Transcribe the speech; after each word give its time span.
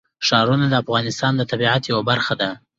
ښارونه 0.27 0.65
د 0.69 0.73
افغانستان 0.83 1.33
د 1.35 1.41
طبیعت 1.51 1.83
یوه 1.91 2.03
برخه 2.09 2.33
ده. 2.41 2.49